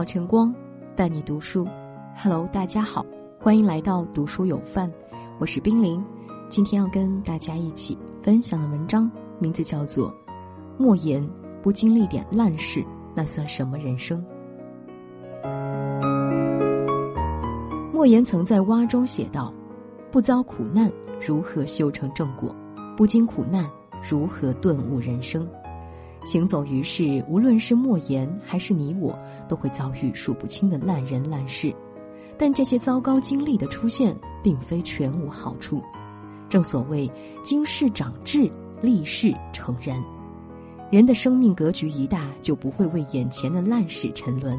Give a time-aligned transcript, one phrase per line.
[0.00, 0.50] 好晨光，
[0.96, 1.68] 伴你读书。
[2.16, 3.04] Hello，大家好，
[3.38, 4.90] 欢迎来到读书有范，
[5.38, 6.02] 我是冰凌。
[6.48, 10.10] 今天要跟大家一起分享的文章名字叫做
[10.78, 11.22] 《莫言
[11.62, 12.82] 不经历点烂事，
[13.14, 14.24] 那算什么人生》。
[17.92, 19.52] 莫言曾在《蛙》中写道
[20.10, 20.90] ：“不遭苦难，
[21.20, 22.56] 如何修成正果？
[22.96, 23.68] 不经苦难，
[24.08, 25.46] 如何顿悟人生？”
[26.24, 31.74] 行走于世，无论是莫言还是你我，都会遭遇数不清的烂人烂事。
[32.38, 35.82] 但这些糟糕经历的出现，并非全无好处。
[36.48, 37.10] 正所谓
[37.44, 38.50] “经世长智，
[38.82, 40.02] 立世成人”。
[40.90, 44.58] 人的生命格局一大，就不会为眼前的烂事沉沦。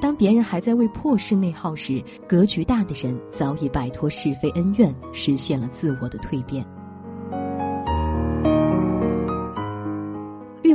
[0.00, 6.64] 当别人还在为破事内耗时，格局大的人早已摆脱是非恩怨，实现了自我的蜕变。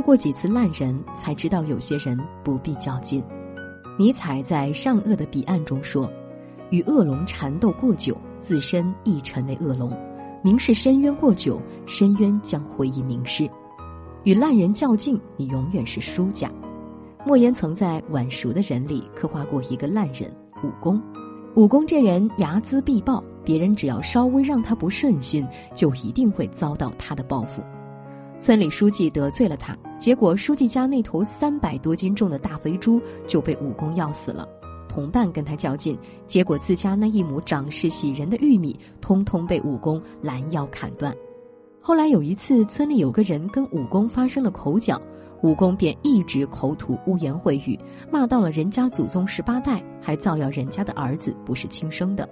[0.06, 3.20] 过几次烂人，才知道有些人不必较劲。
[3.98, 6.08] 尼采在《善恶的彼岸》中说
[6.70, 9.90] ：“与恶龙缠斗过久，自身亦成为恶龙；
[10.44, 13.50] 凝视深渊过久，深渊将回以凝视。
[14.22, 16.48] 与烂人较劲，你永远是输家。”
[17.26, 21.02] 莫言曾在《晚熟的人》里刻画过一个烂人武功。
[21.56, 27.60] 武功这人睚眦必报，别人只要稍微让他不顺心，就一定会遭到他的报复。
[28.38, 34.46] 村里书记得罪了他，结果书记家那头三百多斤重的大肥猪就被武功要死了。
[34.88, 41.14] 同伴跟他较劲，结果自家那一亩长势喜人的玉米，通通被武功拦腰砍断。
[41.80, 45.00] 后来有一次，村里有个人跟武功发生了口角，
[45.42, 47.78] 武功便一直口吐污言秽语，
[48.10, 52.28] 骂到了人家祖宗十八代，还造谣人家的儿子不是亲生的。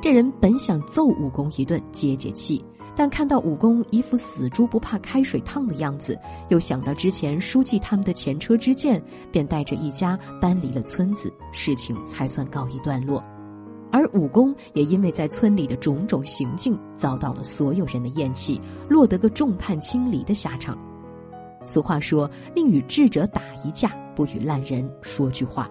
[0.00, 2.64] 这人本想揍武功一顿解解气。
[2.96, 13.22] 但看到武功一副死猪不怕开水烫的样子，又想到之前书记他们的前车之鉴，便带着一家搬离了村子，事情才算告一段落。
[13.90, 20.76] 而武功也因为在村里的种种行径，遭到了所有人的厌弃，落得个众叛亲离的下场。
[21.62, 25.70] 俗话说：“宁与智者打一架，不与烂人说句话。”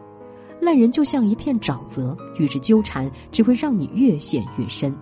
[0.61, 4.95] 烂人就像一片沼泽，与之纠缠，只会让你越陷越深。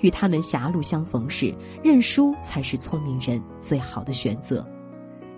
[0.00, 4.66] 与他们狭路相逢时，认输才是聪明人最好的选择。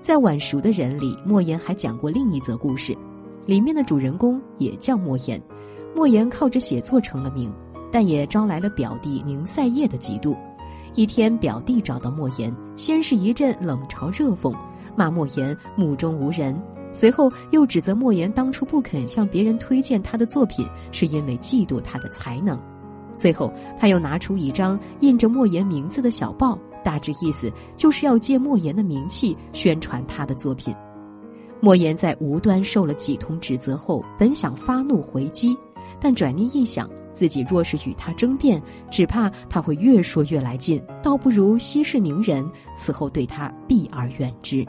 [0.00, 2.97] 在晚熟的人里，莫言还讲过另一则故事，
[3.47, 5.41] 里面的主人公也叫莫言。
[5.95, 7.53] 莫言靠着写作成了名，
[7.91, 10.37] 但也招来了表弟宁赛叶的嫉妒。
[10.94, 14.55] 一天，表弟找到莫言，先是一阵冷嘲热讽，
[14.97, 16.61] 骂莫言目中无人，
[16.93, 22.59] 随后又指责莫言当初不肯向别人推荐他的作品，是因为嫉妒他的才能。
[23.17, 30.75] 最后，他又拿出一张印着莫言名字的小报，大致意思就是要借莫言的名气宣传他的作品。
[31.61, 35.56] 莫言在无端受了几通指责后，本想发怒回击，
[36.00, 42.44] 但转念一想，自己若是与他争辩，只怕他会越说越来劲，倒不如息事宁人，
[42.75, 44.67] 此后对他避而远之。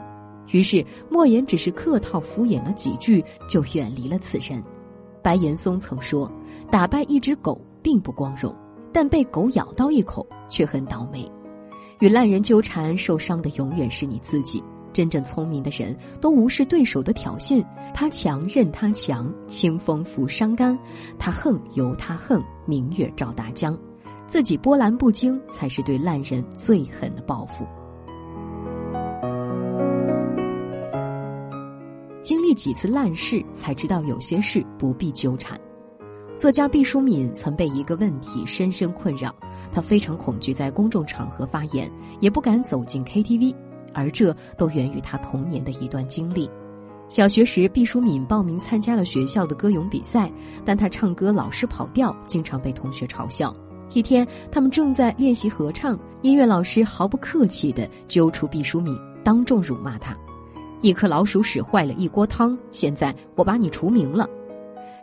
[0.52, 4.62] 于是，莫言只是客套敷衍了几句，就远离了此人。
[5.20, 6.30] 白岩松曾说
[6.70, 8.52] ：“打败一只狗。”并不光荣，
[8.90, 11.30] 但被狗咬到一口却很倒霉。
[12.00, 14.64] 与烂人纠缠，受伤的永远是你自己。
[14.90, 17.62] 真正聪明的人都无视对手的挑衅，
[17.92, 20.74] 他强任他强，清风拂伤肝；
[21.18, 23.76] 他横由他横，明月照大江。
[24.26, 27.66] 自己波澜不惊，才是对烂人最狠的报复。
[32.22, 35.60] 经历几次烂事，才知道有些事不必纠缠。
[36.36, 39.32] 作家毕淑敏曾被一个问题深深困扰，
[39.72, 41.88] 她非常恐惧在公众场合发言，
[42.20, 43.54] 也不敢走进 KTV，
[43.92, 46.50] 而这都源于她童年的一段经历。
[47.08, 50.30] 小学时，毕淑敏报名参加了学校的歌咏比赛，
[50.64, 53.54] 但她唱歌老是跑调，经常被同学嘲笑。
[53.92, 60.16] 一天，他们正在练习合唱，音乐老师毫不客气地揪出毕淑敏，当众辱骂她
[60.82, 64.28] ：“一颗老鼠屎坏了一锅汤，现在我把你除名了。”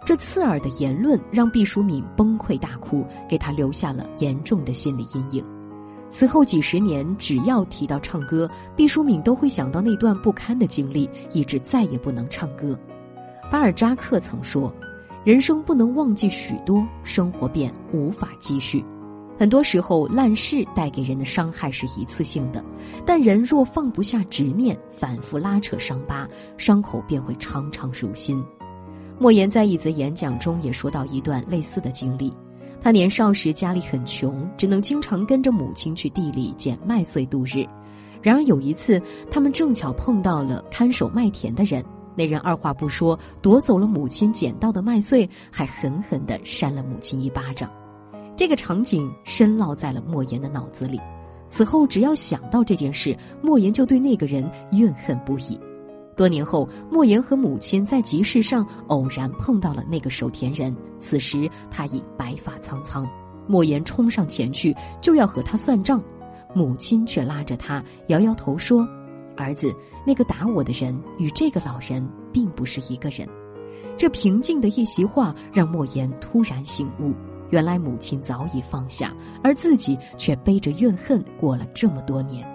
[0.03, 5.45] 这刺耳的言论让毕淑敏崩溃大哭，给她留下了严重的心理阴影。
[6.09, 12.77] 此后几十年，只要提到唱歌，毕淑敏都会想到那段不堪的经历，以致再也不能唱歌。
[13.49, 14.73] 巴尔扎克曾说
[15.23, 18.83] ：“人生不能忘记许多，生活便无法继续。”
[19.39, 22.63] 很多时候，烂事带给人的伤害是一次性的，
[23.05, 26.27] 但人若放不下执念，反复拉扯伤疤，
[26.57, 28.43] 伤口便会常常入心。
[29.21, 32.33] 莫言在一则演讲中也说到一段类似的经历。
[32.81, 37.63] 他年少时家里很穷，只能经常跟着母亲去地里捡麦穗度日。
[38.19, 41.85] 然而有一次，他们正巧碰到了看守麦田的人，
[42.15, 47.69] 那人二话不说夺走了母亲捡到的麦穗，还狠狠地扇了母亲一巴掌。
[48.35, 50.99] 这个场景深烙在了莫言的脑子里。
[51.47, 55.59] 此后，只要想到这件事，莫言就对那个人怨恨不已。
[56.15, 63.07] 多年后，莫言和母亲在集市上偶然碰到了那个守田人，此时他已白发苍苍。
[63.47, 66.01] 莫言冲上前去就要和他算账，
[66.53, 68.87] 母亲却拉着他摇摇头说
[69.35, 69.73] ：“儿子，
[70.05, 73.27] 那个打我的人与这个老人并不是一个人。”
[73.97, 77.13] 这平静的一席话让莫言突然醒悟。
[77.49, 79.13] 原来母亲早已放下，
[79.43, 82.47] 而自己却背着怨恨过了这么多年。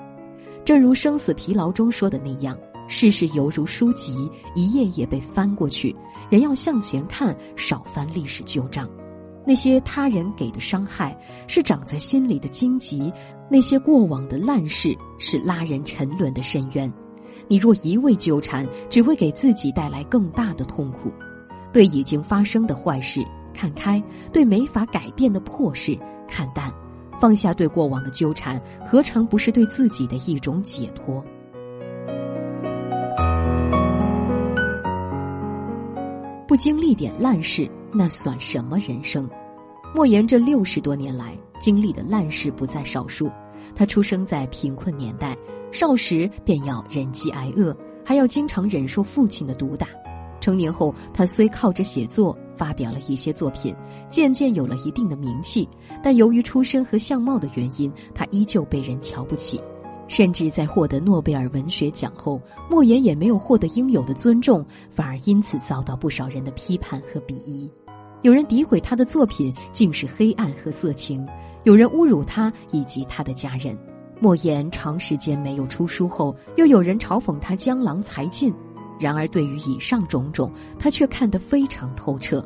[0.64, 2.56] 正如《生死疲劳》中说的那样
[2.88, 5.94] ：“世事犹如书籍，一页页被翻过去，
[6.30, 8.88] 人要向前看，少翻历史旧账。
[9.46, 11.16] 那些他人给的伤害，
[11.46, 13.12] 是长在心里的荆棘；
[13.50, 16.92] 那些过往的烂事，是拉人沉沦的深渊。
[17.48, 21.12] 你若一味纠缠，只会给自己带来更大的痛苦。
[21.72, 23.24] 对已经发生的坏事。”
[23.56, 24.02] 看开，
[24.34, 25.98] 对没法改变的破事
[26.28, 26.70] 看淡，
[27.18, 31.24] 放下对过往的纠缠，何尝不是对自己的一种解脱？
[36.56, 39.28] 经历点烂事，那算什么人生？
[39.94, 43.30] 莫言这六十多年来经历的烂事不在少数。
[43.74, 45.36] 他出生在贫困年代，
[45.72, 49.88] 少时便要忍饥挨饿，还要经常忍受父亲的毒打。
[50.40, 53.74] 成年后，他虽靠着写作发表了一些作品，
[54.08, 55.68] 渐渐有了一定的名气，
[56.02, 59.60] 但由于出身和相貌的原因，他依旧被人瞧不起。
[60.08, 67.70] 甚至在获得诺贝尔文学奖后，莫言也没有获得应有的尊重，反而因此遭到不少人的批判和鄙夷。
[68.22, 71.26] 有人诋毁他的作品竟是黑暗和色情，
[71.64, 73.76] 有人侮辱他以及他的家人。
[74.18, 78.52] 莫言长时间没有出书后，又有人嘲讽他江郎才尽。
[78.98, 82.42] 然而，对于以上种种，他却看得非常透彻。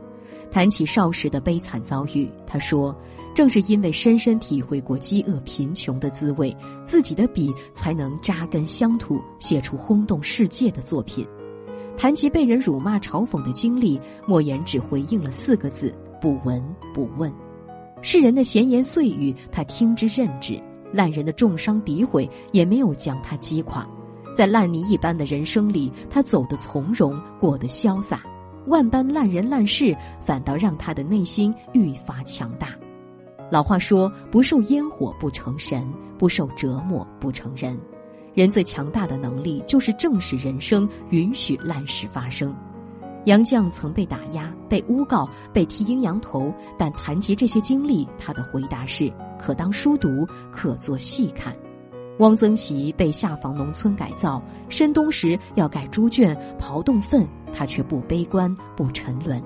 [0.51, 2.93] 谈起少时的悲惨遭遇，他说
[3.35, 11.27] ：“正是因为深深体会过饥饿贫穷的滋味，自己的笔才能扎根乡土，写出轰动世界的作品。”
[11.97, 16.63] 谈及被人辱骂嘲讽的经历，莫言只回应了四个字：“不闻
[16.95, 17.31] 不问。”
[18.01, 20.55] 世人的闲言碎语，他听之任之；
[20.93, 23.87] 烂人的重伤诋毁，也没有将他击垮。
[24.35, 28.23] 在烂泥一般的人生里，他走得从容，过得潇洒。
[28.67, 32.69] 万般烂人烂事，反倒让他的内心愈发强大。
[33.51, 35.87] 老话说：“不受烟火不成神，
[36.17, 37.79] 不受折磨不成人。”
[38.33, 42.55] 人最强大的能力，就是正视人生，允许烂事发生。
[43.25, 50.09] 杨绛曾被打压、被诬告、被剃阴阳头，但谈及这些经历，他的回答是：可当书读，
[50.53, 51.55] 可做戏看。
[52.19, 59.43] 汪曾祺被下放农村改造，深冬时要盖猪圈、刨冻粪，他却不悲观、不沉沦。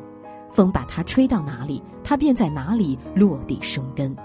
[0.54, 4.16] 风把他吹到哪里，他便在哪里落地生根。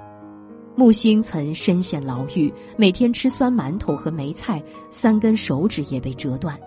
[0.75, 6.57] 木星曾身陷牢狱，每天吃酸馒头和梅菜，三根手指也被折断。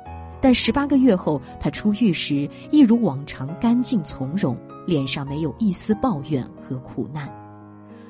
[0.41, 4.55] 但十八个月后，他出狱时一如往常干净从容，
[4.85, 7.33] 脸上没有一丝抱怨和苦难。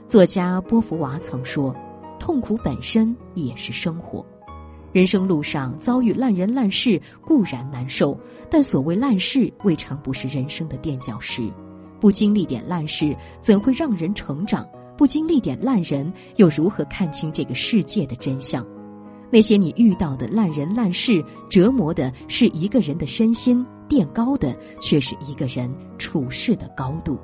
[0.09, 1.73] 作家波伏娃曾说。
[2.19, 4.25] 痛苦本身也是生活，
[4.93, 8.19] 人生路上遭遇烂人烂事固然难受，
[8.51, 11.51] 但所谓烂事未尝不是人生的垫脚石。
[11.99, 14.69] 不经历点烂事，怎会让人成长？
[14.99, 18.67] 不经历点烂人，又如何看清这个世界的真相？
[19.31, 27.19] 那些你遇到的烂人烂事，折磨的是一个人的身心，垫高的却是一个人处事的高度。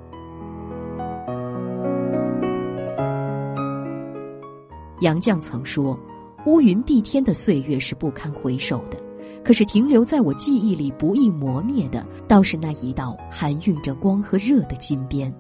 [5.03, 5.99] 杨绛曾说
[6.47, 8.97] ：“乌云蔽天的岁月是不堪回首的，
[9.45, 15.33] 可是停留在我记忆里不易磨灭的，倒是那一道含蕴着光和热的金边。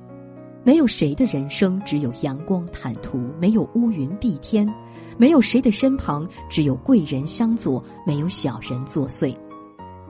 [0.65, 4.67] 没有谁的人生只有阳光坦途，没有乌云蔽天；
[5.17, 9.35] 没有谁的身旁只有贵人相佐，没有小人作祟。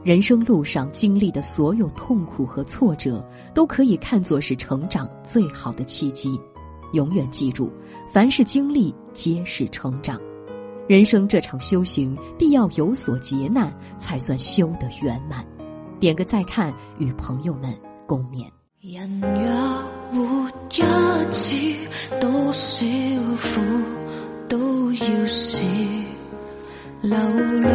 [0.02, 6.40] 人生路上经历的所有痛苦和挫折，都可以看作是成长最好的契机。”
[6.94, 7.70] 永远记住，
[8.10, 10.18] 凡是经历皆是成长。
[10.88, 15.44] 人生这场修行，必要有所劫难，才算修得圆满。
[16.00, 17.76] 点个再看，与朋友们
[18.06, 18.46] 共勉。
[18.80, 21.56] 人若活一次，
[22.18, 22.86] 多少
[23.36, 23.60] 苦
[24.48, 25.62] 都要试，
[27.02, 27.68] 流泪